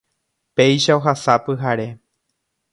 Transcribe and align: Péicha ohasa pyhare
Péicha 0.55 0.95
ohasa 0.97 1.33
pyhare 1.45 1.87